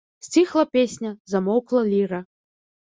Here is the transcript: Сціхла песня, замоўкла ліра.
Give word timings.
Сціхла 0.27 0.63
песня, 0.79 1.13
замоўкла 1.35 1.81
ліра. 1.93 2.19